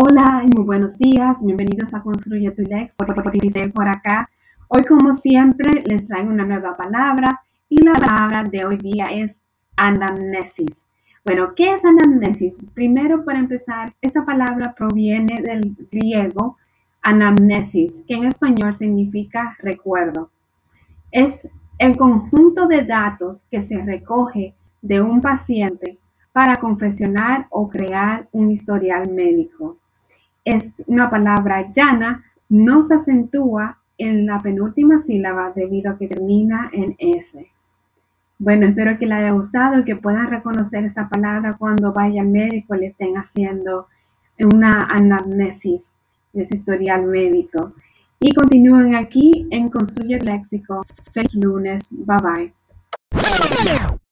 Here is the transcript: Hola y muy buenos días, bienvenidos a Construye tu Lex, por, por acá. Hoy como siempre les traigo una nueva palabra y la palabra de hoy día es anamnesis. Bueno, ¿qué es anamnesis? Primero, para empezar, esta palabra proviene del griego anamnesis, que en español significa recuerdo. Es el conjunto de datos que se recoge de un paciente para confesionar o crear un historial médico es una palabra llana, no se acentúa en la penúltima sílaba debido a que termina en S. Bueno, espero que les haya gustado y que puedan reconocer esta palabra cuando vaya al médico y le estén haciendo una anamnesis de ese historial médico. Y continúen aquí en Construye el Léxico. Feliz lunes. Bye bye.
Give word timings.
Hola 0.00 0.44
y 0.46 0.54
muy 0.54 0.64
buenos 0.64 0.96
días, 0.96 1.44
bienvenidos 1.44 1.92
a 1.92 2.00
Construye 2.00 2.52
tu 2.52 2.62
Lex, 2.62 2.94
por, 2.98 3.12
por 3.72 3.88
acá. 3.88 4.30
Hoy 4.68 4.84
como 4.84 5.12
siempre 5.12 5.82
les 5.84 6.06
traigo 6.06 6.30
una 6.30 6.46
nueva 6.46 6.76
palabra 6.76 7.40
y 7.68 7.82
la 7.82 7.94
palabra 7.94 8.44
de 8.44 8.64
hoy 8.64 8.76
día 8.76 9.06
es 9.06 9.44
anamnesis. 9.74 10.88
Bueno, 11.24 11.52
¿qué 11.56 11.74
es 11.74 11.84
anamnesis? 11.84 12.60
Primero, 12.74 13.24
para 13.24 13.40
empezar, 13.40 13.92
esta 14.00 14.24
palabra 14.24 14.72
proviene 14.72 15.42
del 15.42 15.76
griego 15.90 16.58
anamnesis, 17.02 18.04
que 18.06 18.14
en 18.14 18.22
español 18.22 18.74
significa 18.74 19.56
recuerdo. 19.58 20.30
Es 21.10 21.48
el 21.76 21.96
conjunto 21.96 22.68
de 22.68 22.84
datos 22.84 23.48
que 23.50 23.60
se 23.60 23.82
recoge 23.82 24.54
de 24.80 25.00
un 25.00 25.20
paciente 25.20 25.98
para 26.32 26.60
confesionar 26.60 27.48
o 27.50 27.68
crear 27.68 28.28
un 28.30 28.52
historial 28.52 29.10
médico 29.10 29.77
es 30.48 30.72
una 30.86 31.10
palabra 31.10 31.70
llana, 31.72 32.24
no 32.48 32.80
se 32.80 32.94
acentúa 32.94 33.78
en 33.98 34.24
la 34.26 34.40
penúltima 34.40 34.96
sílaba 34.96 35.52
debido 35.54 35.90
a 35.90 35.98
que 35.98 36.08
termina 36.08 36.70
en 36.72 36.96
S. 36.98 37.46
Bueno, 38.38 38.66
espero 38.66 38.98
que 38.98 39.06
les 39.06 39.18
haya 39.18 39.32
gustado 39.32 39.80
y 39.80 39.84
que 39.84 39.96
puedan 39.96 40.30
reconocer 40.30 40.84
esta 40.84 41.08
palabra 41.08 41.56
cuando 41.58 41.92
vaya 41.92 42.22
al 42.22 42.28
médico 42.28 42.74
y 42.74 42.78
le 42.78 42.86
estén 42.86 43.14
haciendo 43.14 43.88
una 44.38 44.84
anamnesis 44.84 45.96
de 46.32 46.42
ese 46.42 46.54
historial 46.54 47.04
médico. 47.04 47.74
Y 48.20 48.32
continúen 48.32 48.94
aquí 48.94 49.46
en 49.50 49.68
Construye 49.68 50.16
el 50.16 50.24
Léxico. 50.24 50.82
Feliz 51.12 51.34
lunes. 51.34 51.88
Bye 51.90 52.52
bye. 53.12 53.98